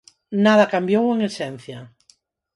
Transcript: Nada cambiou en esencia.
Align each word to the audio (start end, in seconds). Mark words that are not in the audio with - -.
Nada 0.45 0.71
cambiou 0.73 1.05
en 1.15 1.19
esencia. 1.29 1.79